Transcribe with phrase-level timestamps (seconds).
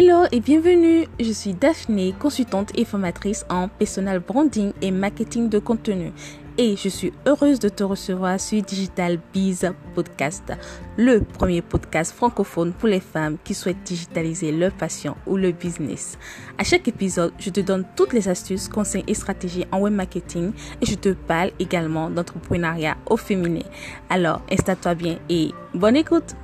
[0.00, 5.58] Hello et bienvenue, je suis Daphné, consultante et formatrice en personal branding et marketing de
[5.58, 6.12] contenu.
[6.56, 10.52] Et je suis heureuse de te recevoir sur Digital Biz Podcast,
[10.96, 16.16] le premier podcast francophone pour les femmes qui souhaitent digitaliser leur passion ou leur business.
[16.58, 20.52] À chaque épisode, je te donne toutes les astuces, conseils et stratégies en web marketing
[20.80, 23.64] et je te parle également d'entrepreneuriat au féminin.
[24.10, 26.36] Alors, installe-toi bien et bonne écoute!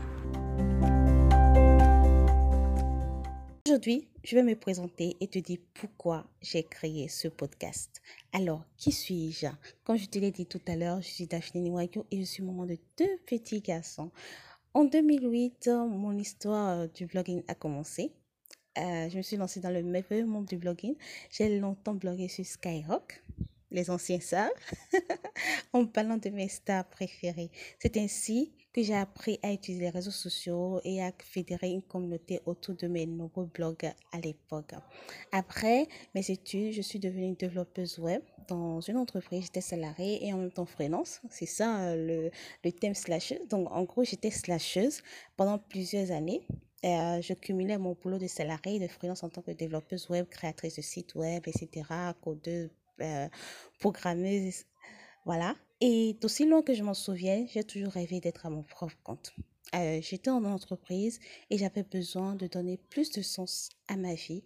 [3.74, 8.00] Aujourd'hui, je vais me présenter et te dire pourquoi j'ai créé ce podcast.
[8.32, 9.48] Alors, qui suis-je?
[9.82, 12.44] Comme je te l'ai dit tout à l'heure, je suis Daphne Niwayo et je suis
[12.44, 14.12] maman de deux petits garçons.
[14.74, 18.12] En 2008, mon histoire euh, du blogging a commencé.
[18.78, 20.94] Euh, je me suis lancée dans le merveilleux monde du blogging.
[21.32, 23.24] J'ai longtemps blogué sur Skyrock
[23.74, 24.50] les anciens savent,
[25.72, 27.50] en parlant de mes stars préférées.
[27.80, 32.40] C'est ainsi que j'ai appris à utiliser les réseaux sociaux et à fédérer une communauté
[32.44, 34.72] autour de mes nombreux blogs à l'époque.
[35.30, 39.44] Après mes études, je suis devenue développeuse web dans une entreprise.
[39.44, 41.20] J'étais salariée et en même temps freelance.
[41.30, 42.30] C'est ça euh, le,
[42.64, 43.46] le thème slasheuse.
[43.48, 45.02] Donc en gros, j'étais slasheuse
[45.36, 46.44] pendant plusieurs années.
[46.84, 50.26] Euh, je cumulais mon boulot de salarié et de freelance en tant que développeuse web,
[50.28, 51.86] créatrice de sites web, etc.,
[52.20, 52.68] codeuse,
[53.00, 53.28] euh,
[53.78, 54.64] programmeuse,
[55.24, 55.56] voilà.
[55.80, 59.34] Et d'aussi loin que je m'en souviens, j'ai toujours rêvé d'être à mon propre compte.
[59.74, 61.18] Euh, j'étais en entreprise
[61.50, 64.44] et j'avais besoin de donner plus de sens à ma vie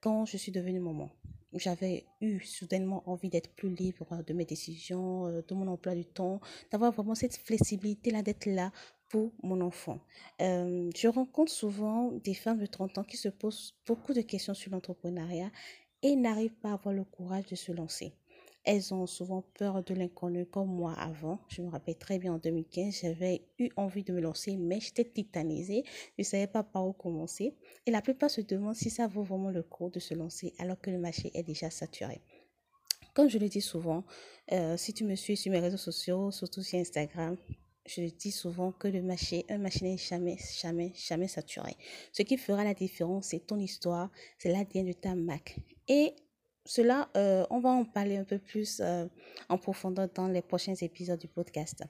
[0.00, 1.10] quand je suis devenue maman.
[1.52, 6.06] J'avais eu soudainement envie d'être plus libre de mes décisions, euh, de mon emploi du
[6.06, 8.72] temps, d'avoir vraiment cette flexibilité-là, d'être là
[9.08, 9.98] pour mon enfant.
[10.38, 14.70] je rencontre souvent des femmes de 30 ans qui se posent beaucoup de questions sur
[14.70, 15.50] l'entrepreneuriat
[16.02, 18.14] et n'arrivent pas à avoir le courage de se lancer.
[18.64, 21.40] Elles ont souvent peur de l'inconnu comme moi avant.
[21.48, 25.04] Je me rappelle très bien en 2015, j'avais eu envie de me lancer, mais j'étais
[25.04, 25.82] titanisée.
[26.18, 27.56] Je ne savais pas par où commencer.
[27.86, 30.80] Et la plupart se demandent si ça vaut vraiment le coup de se lancer alors
[30.80, 32.20] que le marché est déjà saturé.
[33.14, 34.04] Comme je le dis souvent,
[34.52, 37.36] euh, si tu me suis sur mes réseaux sociaux, surtout sur Instagram,
[37.86, 41.76] je dis souvent que le marché, un marché n'est jamais, jamais, jamais saturé.
[42.12, 45.56] Ce qui fera la différence, c'est ton histoire, c'est l'ADN de ta marque.
[45.88, 46.14] Et
[46.70, 49.04] cela, euh, on va en parler un peu plus euh,
[49.48, 51.82] en profondeur dans les prochains épisodes du podcast.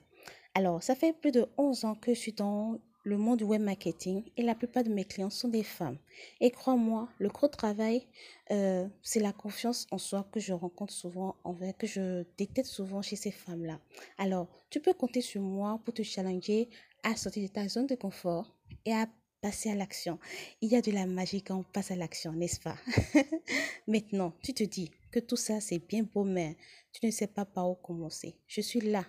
[0.55, 3.61] Alors, ça fait plus de 11 ans que je suis dans le monde du web
[3.61, 5.99] marketing et la plupart de mes clients sont des femmes.
[6.39, 8.07] Et crois-moi, le gros travail,
[8.49, 13.03] euh, c'est la confiance en soi que je rencontre souvent, envers, que je détecte souvent
[13.03, 13.79] chez ces femmes-là.
[14.17, 16.69] Alors, tu peux compter sur moi pour te challenger
[17.03, 18.51] à sortir de ta zone de confort
[18.85, 19.05] et à
[19.41, 20.19] passer à l'action.
[20.61, 22.77] Il y a de la magie quand on passe à l'action, n'est-ce pas?
[23.87, 26.57] Maintenant, tu te dis que tout ça, c'est bien beau, mais
[26.93, 28.35] tu ne sais pas par où commencer.
[28.47, 29.05] Je suis là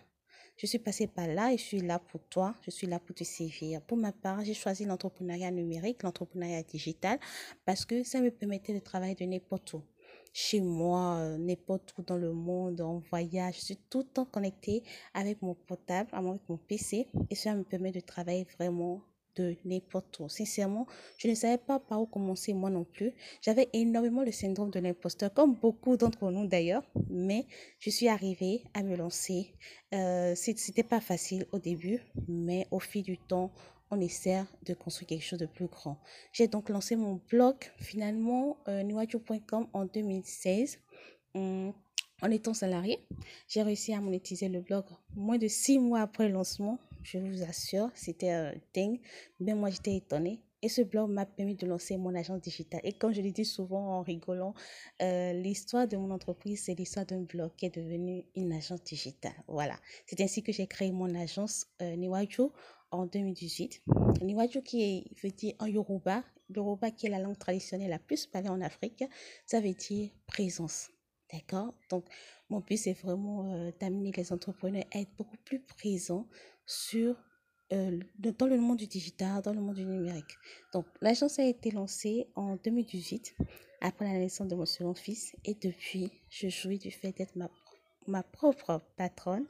[0.56, 3.16] je suis passée par là et je suis là pour toi, je suis là pour
[3.16, 3.80] te servir.
[3.82, 7.18] Pour ma part, j'ai choisi l'entrepreneuriat numérique, l'entrepreneuriat digital,
[7.64, 9.82] parce que ça me permettait de travailler de n'importe où.
[10.32, 14.24] Chez moi, euh, n'importe où dans le monde, en voyage, je suis tout le temps
[14.24, 14.82] connectée
[15.14, 19.02] avec mon portable, avec mon PC, et ça me permet de travailler vraiment
[19.36, 20.28] de n'importe où.
[20.28, 23.12] Sincèrement, je ne savais pas par où commencer moi non plus.
[23.40, 27.46] J'avais énormément le syndrome de l'imposteur, comme beaucoup d'entre nous d'ailleurs, mais
[27.78, 29.54] je suis arrivée à me lancer.
[29.94, 33.52] Euh, C'était pas facile au début, mais au fil du temps,
[33.90, 35.98] on essaie de construire quelque chose de plus grand.
[36.32, 38.82] J'ai donc lancé mon blog finalement, euh,
[39.72, 40.78] en 2016.
[41.34, 41.72] Hum,
[42.22, 43.04] en étant salarié,
[43.48, 44.84] j'ai réussi à monétiser le blog
[45.16, 49.00] moins de six mois après le lancement je vous assure, c'était dingue.
[49.40, 50.40] Mais moi, j'étais étonnée.
[50.64, 52.80] Et ce blog m'a permis de lancer mon agence digitale.
[52.84, 54.54] Et comme je le dis souvent en rigolant,
[55.02, 59.34] euh, l'histoire de mon entreprise, c'est l'histoire d'un blog qui est devenu une agence digitale.
[59.48, 59.76] Voilà.
[60.06, 62.50] C'est ainsi que j'ai créé mon agence euh, Niwaju
[62.92, 63.82] en 2018.
[64.22, 66.22] Niwaju qui est, veut dire en Yoruba,
[66.54, 69.02] Yoruba qui est la langue traditionnelle la plus parlée en Afrique,
[69.46, 70.90] ça veut dire présence.
[71.32, 71.74] D'accord?
[71.88, 72.04] Donc,
[72.50, 76.28] mon but, c'est vraiment euh, d'amener les entrepreneurs à être beaucoup plus présents
[76.66, 77.16] sur,
[77.72, 80.36] euh, dans le monde du digital, dans le monde du numérique.
[80.74, 83.34] Donc, l'agence a été lancée en 2018,
[83.80, 87.50] après la naissance de mon second fils, et depuis, je jouis du fait d'être ma,
[88.06, 89.46] ma propre patronne,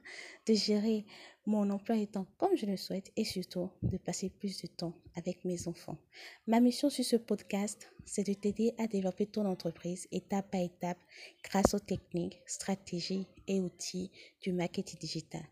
[0.47, 1.05] de gérer
[1.47, 5.45] mon emploi étant comme je le souhaite et surtout de passer plus de temps avec
[5.45, 5.99] mes enfants.
[6.47, 10.99] Ma mission sur ce podcast, c'est de t'aider à développer ton entreprise étape par étape
[11.43, 14.11] grâce aux techniques, stratégies et outils
[14.41, 15.43] du marketing digital.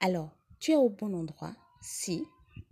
[0.00, 0.30] Alors,
[0.60, 2.24] tu es au bon endroit si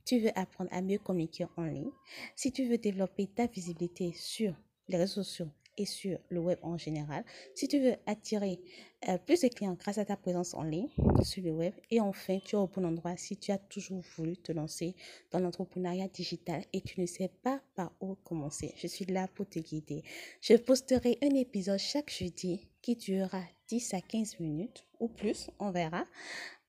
[0.04, 1.90] tu veux apprendre à mieux communiquer en ligne,
[2.36, 4.54] si tu veux développer ta visibilité sur
[4.88, 7.24] les réseaux sociaux et sur le web en général.
[7.54, 8.60] Si tu veux attirer
[9.08, 10.90] euh, plus de clients grâce à ta présence en ligne
[11.22, 11.72] sur le web.
[11.90, 14.94] Et enfin, tu es au bon endroit si tu as toujours voulu te lancer
[15.30, 18.74] dans l'entrepreneuriat digital et tu ne sais pas par où commencer.
[18.76, 20.02] Je suis là pour te guider.
[20.42, 25.70] Je posterai un épisode chaque jeudi qui durera 10 à 15 minutes ou plus, on
[25.70, 26.04] verra,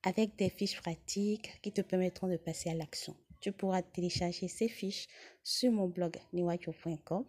[0.02, 3.14] avec des fiches pratiques qui te permettront de passer à l'action.
[3.40, 5.06] Tu pourras télécharger ces fiches
[5.42, 7.26] sur mon blog niwayo.com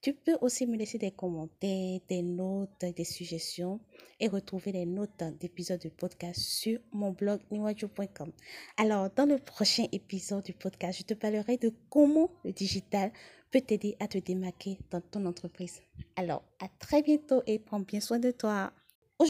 [0.00, 3.80] tu peux aussi me laisser des commentaires, des notes, des suggestions
[4.20, 8.32] et retrouver les notes d'épisodes du podcast sur mon blog niwaju.com.
[8.76, 13.12] Alors, dans le prochain épisode du podcast, je te parlerai de comment le digital
[13.50, 15.80] peut t'aider à te démarquer dans ton entreprise.
[16.16, 18.72] Alors, à très bientôt et prends bien soin de toi.